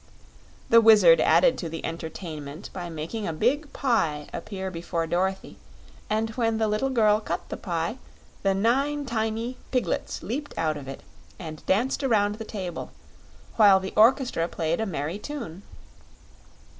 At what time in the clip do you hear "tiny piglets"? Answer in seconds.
9.05-10.23